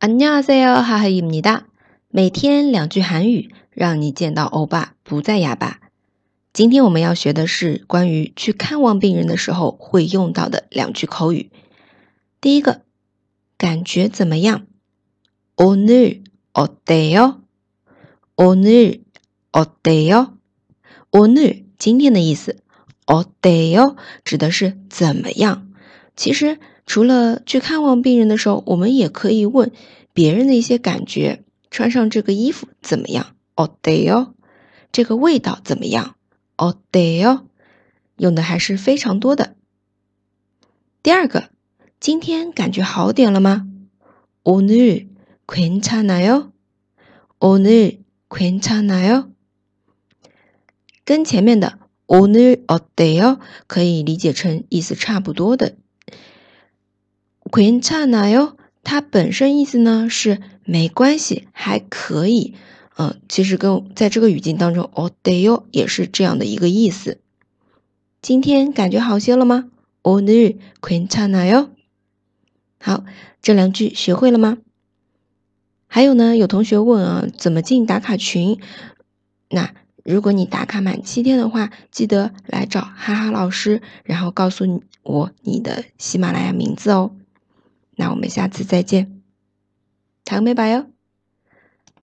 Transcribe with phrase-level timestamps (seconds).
[0.00, 1.66] 안녕하세요，哈哈입니 다。
[2.08, 5.80] 每天两句韩语，让你见到欧巴不再哑巴。
[6.52, 11.50] 今天我们要学的是关于去看望病人的时候会用到的两句口语。
[12.40, 12.82] 第一个，
[13.58, 14.66] 感觉怎么样？
[15.56, 17.40] 오늘어때 요？
[18.36, 19.00] 오늘어때
[20.10, 20.34] 요？
[21.10, 22.62] 오늘今天的意思，
[23.06, 23.96] 어때 요？
[24.24, 25.72] 指的是怎么样。
[26.14, 29.72] 其实 除了去看望病人的时候，我们也可以问
[30.12, 33.34] 别人的一些感觉：穿上这个衣服怎么样？
[33.54, 34.32] 어때 요？
[34.92, 36.14] 这个味道怎么样？
[36.56, 37.44] 어때 요？
[38.16, 39.56] 用的还是非常多的。
[41.02, 41.50] 第二个，
[42.00, 43.66] 今天感觉好点了吗？
[44.42, 46.52] 오늘괜찮아 요？
[47.38, 49.28] 오늘괜찮아 요？
[51.04, 55.76] 跟前面的오늘어때요可以理解成意思差不多的。
[57.50, 62.54] 괜찮아 요， 它本身意思呢是没关系，还可以。
[62.96, 67.20] 嗯，其实跟在这个语境当中，어때요也是这样的一个意思。
[68.22, 69.70] 今天感觉好些了吗？
[70.02, 71.68] 오늘괜찮아 요。
[72.80, 73.04] 好，
[73.42, 74.58] 这两句学会了吗？
[75.86, 78.58] 还有呢，有同学问啊，怎么进打卡群？
[79.50, 87.12] 那如果你打卡满七天的话，记得来找哈哈老师，然后告诉我你的喜马拉雅名字哦。
[88.01, 89.21] 那我们下次再见，
[90.25, 90.87] 糖美白哟。